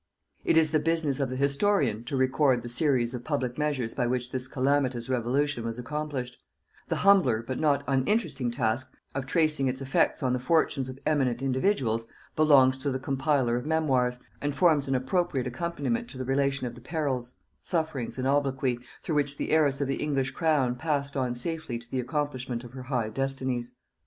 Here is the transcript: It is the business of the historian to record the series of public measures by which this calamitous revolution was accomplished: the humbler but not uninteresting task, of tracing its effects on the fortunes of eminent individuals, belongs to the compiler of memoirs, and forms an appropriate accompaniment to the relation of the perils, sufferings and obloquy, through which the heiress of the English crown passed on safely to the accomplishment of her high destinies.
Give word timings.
It 0.43 0.57
is 0.57 0.71
the 0.71 0.79
business 0.79 1.19
of 1.19 1.29
the 1.29 1.35
historian 1.35 2.03
to 2.05 2.17
record 2.17 2.63
the 2.63 2.69
series 2.69 3.13
of 3.13 3.23
public 3.23 3.59
measures 3.59 3.93
by 3.93 4.07
which 4.07 4.31
this 4.31 4.47
calamitous 4.47 5.09
revolution 5.09 5.63
was 5.63 5.77
accomplished: 5.77 6.39
the 6.87 6.95
humbler 7.05 7.43
but 7.43 7.59
not 7.59 7.83
uninteresting 7.87 8.49
task, 8.49 8.93
of 9.13 9.27
tracing 9.27 9.67
its 9.67 9.79
effects 9.79 10.23
on 10.23 10.33
the 10.33 10.39
fortunes 10.39 10.89
of 10.89 10.97
eminent 11.05 11.43
individuals, 11.43 12.07
belongs 12.35 12.79
to 12.79 12.89
the 12.89 12.97
compiler 12.97 13.57
of 13.57 13.67
memoirs, 13.67 14.17
and 14.41 14.55
forms 14.55 14.87
an 14.87 14.95
appropriate 14.95 15.45
accompaniment 15.45 16.07
to 16.09 16.17
the 16.17 16.25
relation 16.25 16.65
of 16.65 16.73
the 16.73 16.81
perils, 16.81 17.35
sufferings 17.61 18.17
and 18.17 18.25
obloquy, 18.27 18.79
through 19.03 19.13
which 19.13 19.37
the 19.37 19.51
heiress 19.51 19.81
of 19.81 19.87
the 19.87 19.97
English 19.97 20.31
crown 20.31 20.75
passed 20.75 21.15
on 21.15 21.35
safely 21.35 21.77
to 21.77 21.91
the 21.91 21.99
accomplishment 21.99 22.63
of 22.63 22.71
her 22.73 22.81
high 22.81 23.09
destinies. 23.09 23.75